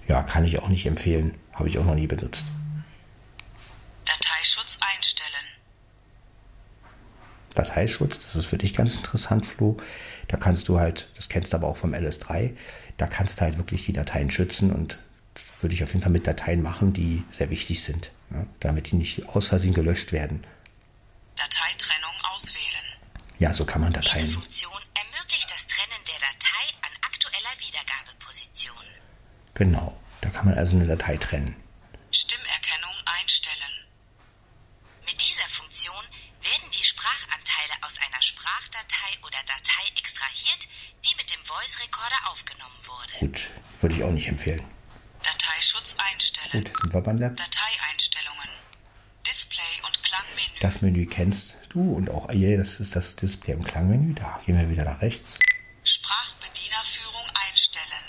[0.07, 1.35] Ja, kann ich auch nicht empfehlen.
[1.53, 2.45] Habe ich auch noch nie benutzt.
[4.05, 5.45] Dateischutz einstellen.
[7.55, 9.77] Dateischutz, das ist für dich ganz interessant, Flo.
[10.27, 12.55] Da kannst du halt, das kennst du aber auch vom LS3,
[12.97, 14.99] da kannst du halt wirklich die Dateien schützen und
[15.61, 18.47] würde ich auf jeden Fall mit Dateien machen, die sehr wichtig sind, ne?
[18.59, 20.45] damit die nicht aus Versehen gelöscht werden.
[21.35, 22.85] Dateitrennung auswählen.
[23.39, 24.31] Ja, so kann man Diese Dateien.
[24.31, 28.85] Funktion ermöglicht das Trennen der Datei an aktueller Wiedergabeposition.
[29.55, 31.55] Genau, da kann man also eine Datei trennen.
[32.11, 33.73] Stimmerkennung einstellen.
[35.05, 36.03] Mit dieser Funktion
[36.41, 36.71] werden
[38.25, 40.67] Sprachdatei oder Datei extrahiert,
[41.05, 43.13] die mit dem Voice Recorder aufgenommen wurde.
[43.19, 43.49] Gut,
[43.81, 44.63] würde ich auch nicht empfehlen.
[45.21, 46.63] Dateischutz einstellen.
[46.63, 48.49] Gut, sind wir beim Dat Dateieinstellungen.
[49.27, 50.59] Display und Klangmenü.
[50.61, 54.13] Das Menü kennst du und auch hier, das ist das Display- und Klangmenü.
[54.15, 55.39] Da gehen wir wieder nach rechts.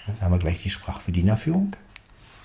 [0.06, 0.16] Sprachbedienerführung einstellen.
[0.18, 1.76] Da haben wir gleich die Sprachbedienerführung.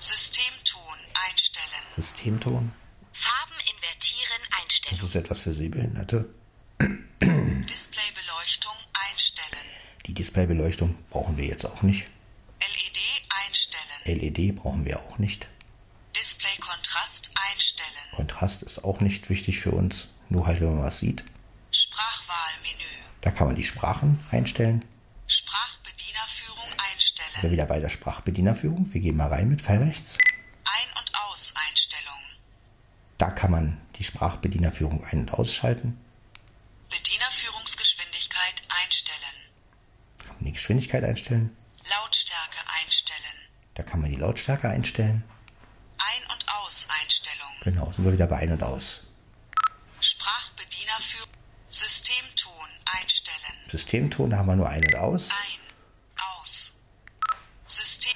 [0.00, 0.98] Systemton
[1.30, 1.82] einstellen.
[1.90, 2.72] Systemton.
[3.12, 5.04] Farben invertieren Das Einstellung.
[5.08, 6.34] ist etwas für Sehbehinderte.
[7.20, 8.72] Displaybeleuchtung
[9.10, 9.66] einstellen.
[10.06, 12.06] Die Displaybeleuchtung brauchen wir jetzt auch nicht.
[12.60, 12.98] LED
[13.46, 14.00] einstellen.
[14.22, 15.46] LED brauchen wir auch nicht.
[16.16, 17.88] Displaykontrast einstellen.
[18.16, 20.08] Kontrast ist auch nicht wichtig für uns.
[20.28, 21.24] Nur halt, wenn man was sieht.
[21.70, 22.84] Sprachwahlmenü.
[23.20, 24.84] Da kann man die Sprachen einstellen.
[25.28, 25.61] Sprachbedienerführung
[27.34, 27.52] Einstellen.
[27.52, 28.92] wieder bei der Sprachbedienerführung.
[28.92, 30.18] Wir gehen mal rein mit Pfeil rechts.
[30.64, 32.18] Ein- und Aus-Einstellung.
[33.18, 35.98] Da kann man die Sprachbedienerführung ein- und ausschalten.
[36.90, 39.18] Bedienerführungsgeschwindigkeit einstellen.
[40.18, 41.56] Da kann man die Geschwindigkeit einstellen.
[41.88, 43.18] Lautstärke einstellen.
[43.74, 45.24] Da kann man die Lautstärke einstellen.
[45.98, 47.48] Ein- und Aus-Einstellung.
[47.62, 49.04] Genau, sind wir wieder bei Ein- und Aus.
[50.00, 51.28] Sprachbedienerführung.
[51.70, 53.56] Systemton einstellen.
[53.70, 55.30] Systemton, da haben wir nur Ein- und Aus.
[55.30, 55.60] Ein.
[56.38, 56.74] Aus.
[57.66, 58.12] System.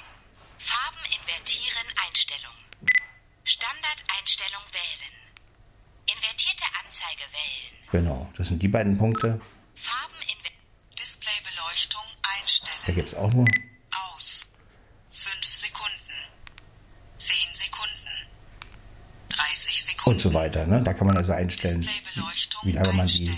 [0.59, 2.52] Farben invertieren Einstellung.
[3.44, 5.14] Standardeinstellung wählen.
[6.05, 7.88] Invertierte Anzeige wählen.
[7.92, 9.40] Genau, das sind die beiden Punkte.
[9.75, 10.51] Farben inver
[10.99, 12.94] Displaybeleuchtung Da einstellen.
[12.94, 13.46] gibt es auch nur.
[14.14, 14.46] Aus.
[15.11, 15.92] 5 Sekunden.
[17.18, 18.29] 10 Sekunden.
[19.31, 20.11] 30 Sekunden.
[20.11, 20.66] Und so weiter.
[20.66, 20.83] Ne?
[20.83, 21.88] Da kann man also einstellen,
[22.62, 23.37] wie lange man die.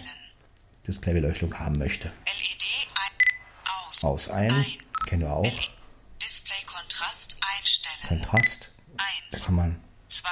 [0.87, 2.09] Displaybeleuchtung haben möchte.
[2.09, 3.13] LED ein.
[3.91, 4.05] Aus.
[4.05, 4.65] Aus ein,
[5.07, 5.43] kennen wir auch.
[5.45, 5.71] LED.
[6.23, 8.09] Displaykontrast einstellen.
[8.09, 9.05] Kontrast, da
[9.37, 10.29] 1, kann man 2,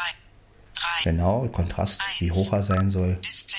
[0.75, 1.03] 3.
[1.05, 3.17] genau Kontrast, wie hoch er sein soll.
[3.17, 3.59] Display.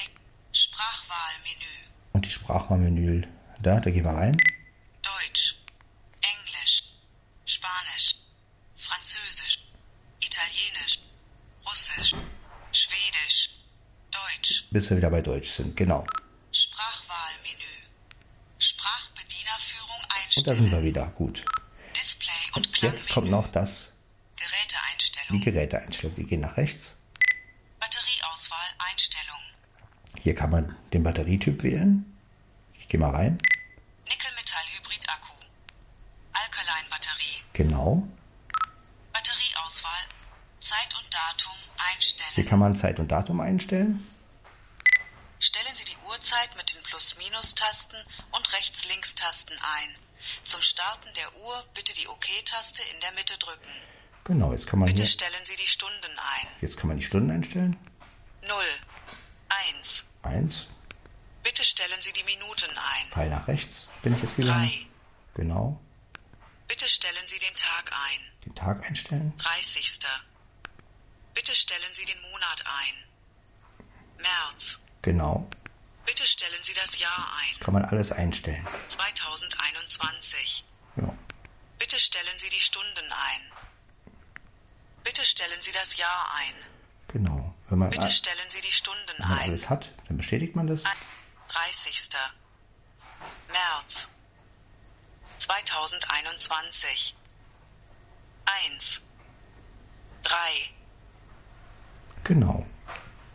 [2.18, 3.28] Und die Sprachwahlmenü,
[3.62, 4.36] da, da gehen wir rein.
[5.04, 5.56] Deutsch,
[6.20, 6.82] Englisch,
[7.46, 8.16] Spanisch,
[8.76, 9.60] Französisch,
[10.20, 10.98] Italienisch,
[11.64, 12.16] Russisch,
[12.72, 13.52] Schwedisch,
[14.10, 15.78] Deutsch, bis wir wieder bei Deutsch sind.
[15.78, 16.08] Genau.
[16.52, 17.86] Sprachwahlmenü,
[18.58, 21.06] Sprachbedienerführung Und da einstellen, sind wir wieder.
[21.10, 21.46] Gut.
[21.96, 23.92] Display und Und jetzt kommt noch das,
[24.40, 26.18] die Geräteeinstellung, Geräteeinstellung.
[26.18, 26.96] Wir gehen nach rechts.
[27.80, 29.44] Batterieauswahl Einstellung,
[30.28, 32.04] Hier kann man den Batterietyp wählen.
[32.78, 33.38] Ich gehe mal rein.
[34.10, 35.32] Nickel-Metall-Hybrid-Akku,
[36.34, 38.06] Alkaline-Batterie, Genau.
[39.14, 40.04] Batterieauswahl,
[40.60, 42.46] Zeit und Datum Hier einstellen.
[42.46, 44.06] kann man Zeit und Datum einstellen.
[45.40, 47.96] Stellen Sie die Uhrzeit mit den Plus-Minus-Tasten
[48.34, 49.96] und Rechts-Links-Tasten ein.
[50.44, 53.72] Zum Starten der Uhr bitte die OK-Taste in der Mitte drücken.
[54.26, 56.48] Genau, jetzt kann man Bitte hier, stellen Sie die Stunden ein.
[56.60, 57.78] jetzt kann man die Stunden einstellen.
[58.46, 58.52] 0,
[59.80, 60.04] 1.
[60.28, 60.68] Eins.
[61.44, 63.10] Bitte stellen Sie die Minuten ein.
[63.10, 64.54] Pfeil nach rechts bin ich jetzt wieder.
[64.54, 64.72] 3.
[65.36, 65.80] Genau.
[66.68, 68.20] Bitte stellen Sie den Tag ein.
[68.46, 69.34] Den Tag einstellen.
[69.38, 70.00] 30.
[71.34, 74.22] Bitte stellen Sie den Monat ein.
[74.22, 74.80] März.
[75.02, 75.48] Genau.
[76.06, 77.60] Bitte stellen Sie das Jahr ein.
[77.60, 78.68] Kann man alles einstellen.
[78.90, 80.66] 2021.
[80.98, 81.14] Ja.
[81.80, 83.42] Bitte stellen Sie die Stunden ein.
[85.04, 86.56] Bitte stellen Sie das Jahr ein.
[87.10, 87.47] Genau.
[87.70, 89.50] Wenn man, Bitte stellen Sie die Stunden wenn man ein.
[89.50, 90.84] alles hat, dann bestätigt man das.
[91.50, 92.10] 30.
[93.50, 94.08] März
[95.40, 97.16] 2021
[98.46, 99.02] 1
[100.24, 100.34] 3
[102.24, 102.66] Genau.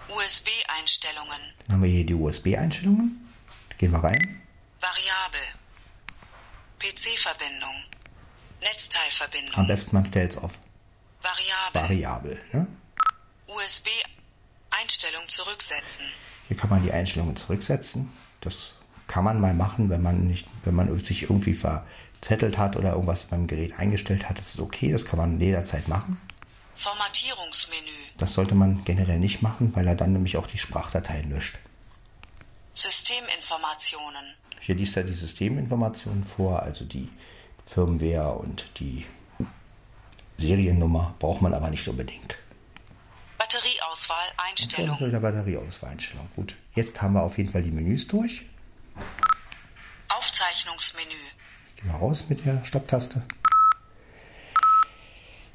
[0.08, 3.32] USB-Einstellungen Dann haben wir hier die USB-Einstellungen.
[3.78, 4.42] Gehen wir rein.
[4.80, 5.40] Variabel
[6.78, 10.58] PC-Verbindung Am Netzteilverbindung besten man stellt es auf
[11.22, 12.44] Variabel variabel.
[12.52, 12.66] Ne?
[14.72, 16.06] USB-Einstellung zurücksetzen
[16.48, 18.10] Hier kann man die Einstellungen zurücksetzen.
[18.40, 18.74] Das
[19.06, 23.24] kann man mal machen, wenn man nicht, wenn man sich irgendwie verzettelt hat oder irgendwas
[23.24, 24.38] beim Gerät eingestellt hat.
[24.38, 26.20] Das ist okay, das kann man jederzeit machen.
[26.76, 31.58] Formatierungsmenü Das sollte man generell nicht machen, weil er dann nämlich auch die Sprachdateien löscht.
[32.74, 37.10] Systeminformationen Hier liest er die Systeminformationen vor, also die
[37.66, 39.06] Firmware und die
[40.38, 42.38] Seriennummer braucht man aber nicht unbedingt.
[44.62, 46.28] Einstellung ist der Batterieauswahleinstellung.
[46.36, 48.46] Gut, jetzt haben wir auf jeden Fall die Menüs durch.
[50.08, 51.14] Aufzeichnungsmenü
[51.76, 53.22] Gehen wir raus mit der Stopptaste.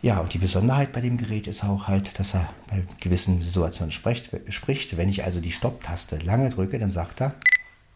[0.01, 3.91] Ja, und die Besonderheit bei dem Gerät ist auch halt, dass er bei gewissen Situationen
[3.91, 4.29] spricht.
[4.53, 4.97] spricht.
[4.97, 7.33] Wenn ich also die Stopptaste lange drücke, dann sagt er,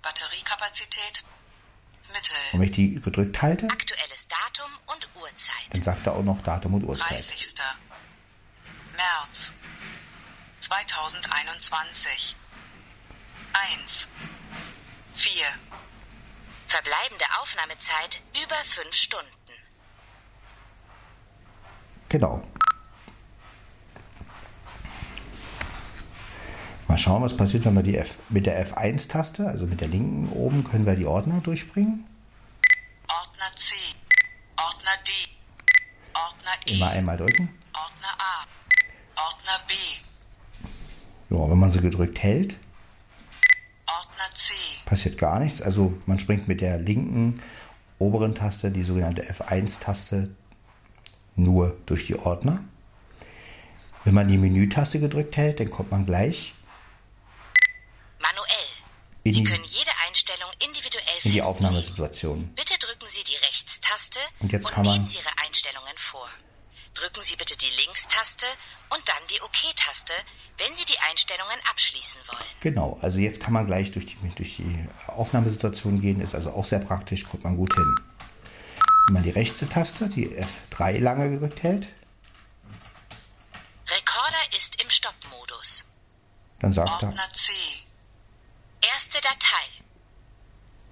[0.02, 1.24] Batteriekapazität
[2.14, 5.68] Mittel und wenn ich die gedrückt halte, Aktuelles Datum und Uhrzeit.
[5.70, 7.20] dann sagt er auch noch Datum und Uhrzeit.
[7.30, 7.54] 30.
[8.98, 9.54] März
[10.72, 12.38] 2021
[13.52, 14.08] 1
[15.16, 15.46] 4
[17.42, 19.28] Aufnahmezeit über fünf Stunden.
[22.08, 22.42] Genau.
[26.88, 30.30] Mal schauen, was passiert, wenn wir die F mit der F1-Taste, also mit der linken
[30.32, 32.08] oben, können wir die Ordner durchbringen.
[33.10, 33.76] Ordner C,
[34.56, 35.12] Ordner D,
[36.14, 37.50] Ordner E, Immer einmal drücken.
[37.74, 38.46] Ordner A,
[39.22, 39.74] Ordner B,
[41.32, 42.58] Ja, wenn man sie gedrückt hält,
[44.86, 45.62] passiert gar nichts.
[45.62, 47.42] Also man springt mit der linken
[48.00, 50.30] oberen Taste, die sogenannte F1-Taste,
[51.38, 52.62] nur durch die Ordner.
[54.04, 56.54] Wenn man die Menütaste gedrückt hält, dann kommt man gleich
[58.20, 58.48] Manuell.
[59.24, 61.42] In Sie die- können jede Einstellung individuell in die.
[61.42, 62.48] Aufnahmesituation.
[62.56, 65.30] Bitte drücken Sie die Rechtstaste Und jetzt kann man- Ihre.
[67.02, 68.46] Drücken Sie bitte die Linkstaste
[68.90, 70.14] und dann die OK-Taste,
[70.60, 72.46] wenn Sie die Einstellungen abschließen wollen.
[72.60, 76.64] Genau, also jetzt kann man gleich durch die, durch die Aufnahmesituation gehen, ist also auch
[76.64, 77.96] sehr praktisch, kommt man gut hin.
[79.08, 81.88] Wenn man die rechte Taste, die F3 lange gedrückt hält,
[83.88, 85.84] Rekorder ist im Stoppmodus.
[86.60, 87.52] dann sagt er, Ordner C,
[88.94, 89.66] Erste Datei.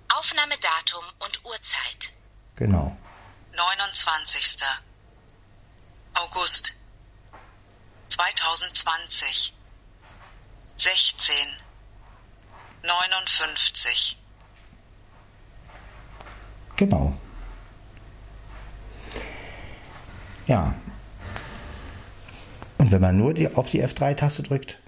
[0.08, 2.10] Aufnahmedatum und Uhrzeit.
[2.56, 2.98] genau,
[3.56, 4.58] 29.
[6.22, 6.74] August
[8.10, 9.54] 2020
[10.78, 11.36] 16
[12.84, 14.18] 59
[16.80, 17.14] genau.
[20.48, 20.74] Ja.
[22.78, 24.80] Und wenn man nur die, auf die F3-Taste drückt,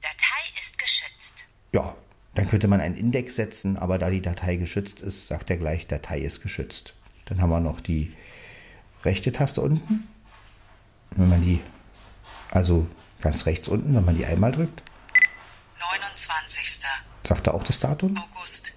[0.00, 1.34] Datei ist geschützt.
[1.72, 1.94] ja,
[2.34, 5.86] dann könnte man einen Index setzen, aber da die Datei geschützt ist, sagt er gleich,
[5.86, 6.94] Datei ist geschützt.
[7.26, 8.14] Dann haben wir noch die
[9.04, 10.08] rechte Taste unten.
[11.16, 11.62] Wenn man die,
[12.50, 12.86] also
[13.20, 14.82] ganz rechts unten, wenn man die einmal drückt,
[15.80, 16.80] 29.
[17.26, 18.16] sagt er auch das Datum.
[18.16, 18.72] August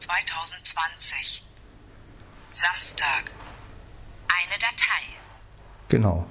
[0.00, 1.42] 2020
[2.54, 3.30] Samstag
[4.28, 5.02] Eine Datei.
[5.88, 6.26] Genau.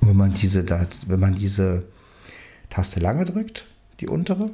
[0.00, 1.86] Und wenn man diese, Dat- wenn man diese
[2.70, 3.66] Taste lange drückt,
[4.00, 4.50] die untere,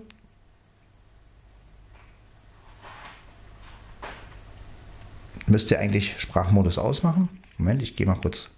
[5.46, 7.28] müsst ihr eigentlich Sprachmodus ausmachen.
[7.62, 8.51] Moment, ich gehe mal kurz.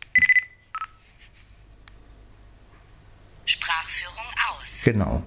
[3.44, 4.80] Sprachführung aus.
[4.82, 5.22] Genau.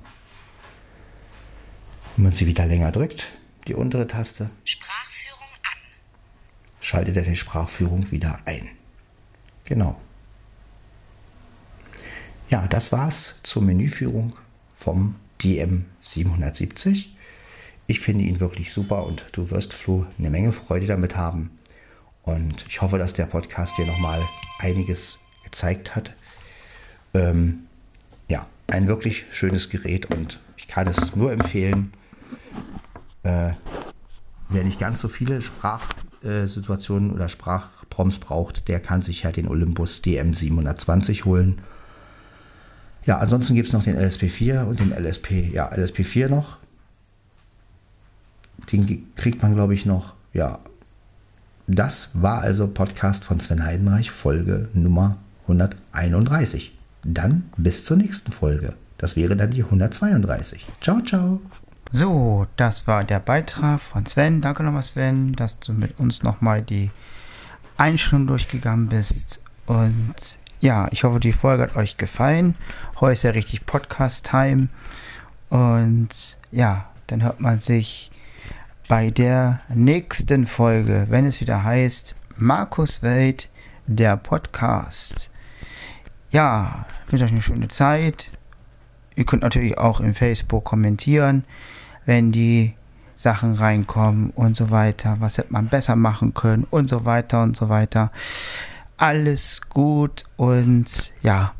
[2.15, 3.27] Wenn man sie wieder länger drückt,
[3.67, 5.77] die untere Taste, Sprachführung an.
[6.81, 8.67] schaltet er die Sprachführung wieder ein.
[9.65, 10.01] Genau.
[12.49, 14.35] Ja, das war's zur Menüführung
[14.73, 17.09] vom DM770.
[17.85, 21.51] Ich finde ihn wirklich super und du wirst, Flo, eine Menge Freude damit haben.
[22.27, 24.21] Und ich hoffe, dass der Podcast dir nochmal
[24.59, 26.13] einiges gezeigt hat.
[27.13, 27.61] Ähm,
[28.27, 31.93] ja, ein wirklich schönes Gerät und ich kann es nur empfehlen.
[33.23, 33.53] Äh,
[34.49, 40.03] wer nicht ganz so viele Sprachsituationen oder Sprachprompts braucht, der kann sich ja den Olympus
[40.03, 41.61] DM720 holen.
[43.05, 46.57] Ja, ansonsten gibt es noch den LSP4 und den LSP, ja, LSP4 noch.
[48.73, 50.13] Den kriegt man, glaube ich, noch.
[50.33, 50.59] Ja,
[51.67, 56.77] das war also Podcast von Sven Heidenreich, Folge Nummer 131.
[57.03, 58.73] Dann bis zur nächsten Folge.
[58.97, 60.65] Das wäre dann die 132.
[60.81, 61.41] Ciao, ciao.
[61.91, 64.41] So, das war der Beitrag von Sven.
[64.41, 66.89] Danke nochmal, Sven, dass du mit uns nochmal die
[67.77, 69.43] Einstellung durchgegangen bist.
[69.65, 70.15] Und
[70.59, 72.55] ja, ich hoffe, die Folge hat euch gefallen.
[72.99, 74.69] Heute ist ja richtig Podcast-Time.
[75.49, 78.11] Und ja, dann hört man sich
[78.87, 83.49] bei der nächsten Folge, wenn es wieder heißt Markus Welt,
[83.85, 85.29] der Podcast.
[86.29, 88.31] Ja, ich wünsche euch eine schöne Zeit.
[89.15, 91.43] Ihr könnt natürlich auch im Facebook kommentieren,
[92.05, 92.75] wenn die
[93.15, 95.17] Sachen reinkommen und so weiter.
[95.19, 98.11] Was hätte man besser machen können und so weiter und so weiter.
[98.95, 101.53] Alles gut und ja.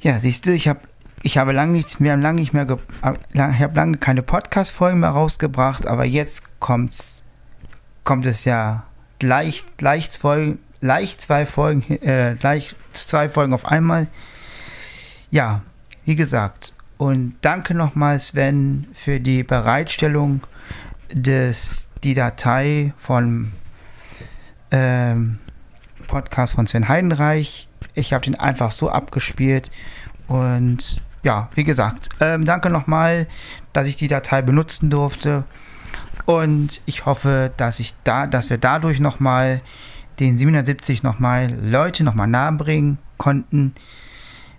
[0.00, 0.80] Ja, siehst du, ich habe
[1.28, 2.66] ich habe lange nichts mehr, lange nicht mehr,
[3.02, 7.22] äh, ich habe lange keine Podcast-Folgen mehr rausgebracht, aber jetzt kommt's,
[8.02, 8.84] kommt es ja
[9.20, 14.06] leicht, leicht, Folgen, leicht zwei Folgen, äh, leicht zwei Folgen auf einmal.
[15.30, 15.60] Ja,
[16.06, 16.72] wie gesagt.
[16.96, 20.46] Und danke nochmal, Sven, für die Bereitstellung
[21.12, 23.52] des, die Datei von
[24.70, 25.40] ähm,
[26.06, 27.68] Podcast von Sven Heidenreich.
[27.92, 29.70] Ich habe den einfach so abgespielt.
[30.26, 33.26] Und ja, wie gesagt, ähm, danke nochmal,
[33.72, 35.44] dass ich die Datei benutzen durfte.
[36.26, 39.60] Und ich hoffe, dass ich da, dass wir dadurch nochmal
[40.20, 43.74] den 770 nochmal Leute nochmal nahe bringen konnten.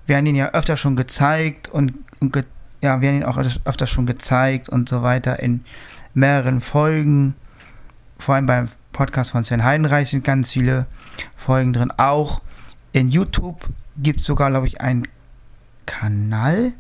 [0.06, 2.44] Wir haben ihn ja öfter schon gezeigt und, und, ge
[2.82, 5.66] ja, wir haben ihn auch öfter schon gezeigt und so weiter in
[6.14, 7.36] mehreren Folgen.
[8.18, 10.86] Vor allem beim Podcast von Sven Heidenreich sind ganz viele
[11.36, 11.92] Folgen drin.
[11.98, 12.42] Auch
[12.94, 15.04] in YouTube gibt es sogar, glaube ich, einen
[15.90, 16.74] Kanal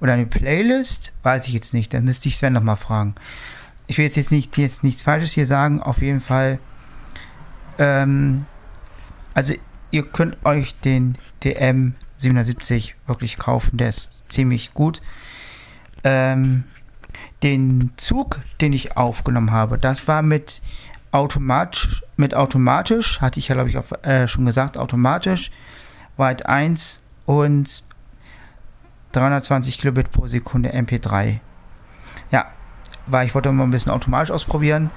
[0.00, 1.14] oder eine Playlist.
[1.22, 1.94] Weiß ich jetzt nicht.
[1.94, 3.14] Da müsste ich Sven nochmal fragen.
[3.86, 5.80] Ich will jetzt, jetzt, nicht, jetzt nichts Falsches hier sagen.
[5.80, 6.58] Auf jeden Fall.
[7.78, 8.44] Ähm,
[9.34, 9.54] also,
[9.92, 13.78] ihr könnt euch den DM 770 wirklich kaufen.
[13.78, 15.00] Der ist ziemlich gut.
[16.02, 16.64] Ähm,
[17.44, 20.60] den Zug, den ich aufgenommen habe, das war mit
[21.12, 25.50] automatisch, mit automatisch, hatte ich ja glaube ich auch, äh, schon gesagt, automatisch,
[26.16, 27.84] Weit 1 und
[29.12, 31.38] 320 Kilobit pro Sekunde MP3.
[32.30, 32.46] Ja,
[33.06, 34.90] weil ich wollte mal ein bisschen automatisch ausprobieren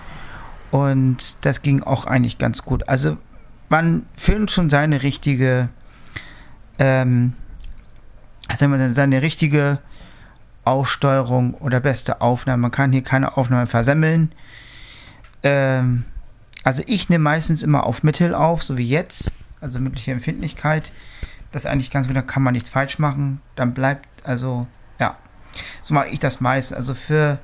[0.71, 2.87] und das ging auch eigentlich ganz gut.
[2.89, 3.17] Also
[3.69, 5.69] man findet schon seine richtige
[6.79, 7.33] ähm,
[8.47, 9.79] also seine richtige
[10.65, 12.63] Aussteuerung oder beste Aufnahme.
[12.63, 14.31] Man kann hier keine Aufnahme versemmeln.
[15.43, 16.05] Ähm,
[16.63, 20.91] also ich nehme meistens immer auf Mittel auf, so wie jetzt, also mittlere Empfindlichkeit.
[21.51, 23.41] Das ist eigentlich ganz gut, da kann man nichts falsch machen.
[23.55, 24.67] Dann bleibt, also,
[24.99, 25.17] ja.
[25.81, 26.73] So mache ich das meist.
[26.73, 27.39] Also für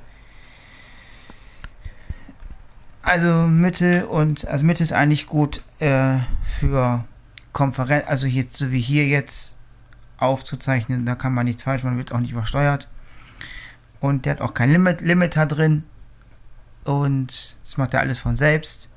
[3.08, 7.04] also Mittel und also Mittel ist eigentlich gut äh, für
[7.54, 9.56] Konferenz, also jetzt so wie hier jetzt
[10.18, 12.88] aufzuzeichnen, da kann man nichts falsch machen, wird auch nicht übersteuert.
[14.00, 15.84] Und der hat auch kein Limit, Limiter drin.
[16.84, 18.90] Und das macht er alles von selbst.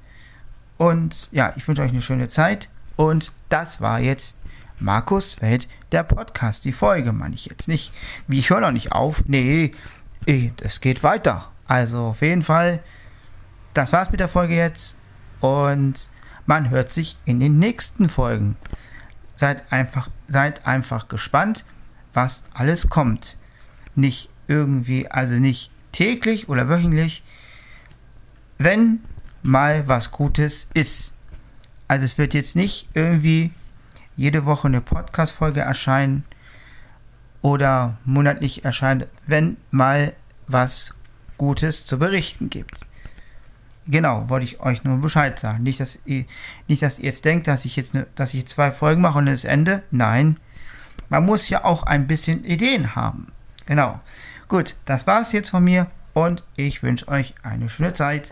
[0.78, 2.70] Und ja, ich wünsche euch eine schöne Zeit.
[2.98, 4.42] Und das war jetzt
[4.82, 6.66] Markus Welt, der Podcast.
[6.66, 7.94] Die Folge meine ich jetzt nicht.
[8.28, 9.24] Wie ich höre noch nicht auf.
[9.28, 9.72] Nee,
[10.26, 11.52] es geht weiter.
[11.68, 12.84] Also auf jeden Fall,
[13.76, 14.98] das war's mit der Folge jetzt.
[15.40, 16.10] Und
[16.48, 18.58] man hört sich in den nächsten Folgen.
[19.36, 21.64] Seid einfach, seid einfach gespannt,
[22.14, 23.38] was alles kommt.
[23.94, 27.24] Nicht irgendwie, also nicht täglich oder wöchentlich,
[28.58, 29.04] wenn
[29.44, 31.14] mal was Gutes ist.
[31.88, 33.52] Also es wird jetzt nicht irgendwie
[34.22, 36.24] jede Woche eine Podcast-Folge erscheinen
[37.42, 40.14] oder monatlich erscheinen, wenn mal
[40.46, 40.94] was
[41.40, 42.82] Gutes zu berichten gibt.
[43.88, 45.64] Genau, wollte ich euch nur Bescheid sagen.
[45.64, 46.26] Nicht, dass ihr,
[46.68, 49.26] nicht, dass ihr jetzt denkt, dass ich jetzt, ne, dass ich zwei Folgen mache und
[49.26, 49.82] ist Ende.
[49.90, 50.38] Nein,
[51.10, 53.32] man muss ja auch ein bisschen Ideen haben.
[53.66, 54.00] Genau.
[54.48, 58.32] Gut, das war's jetzt von mir und ich wünsche euch eine schöne Zeit.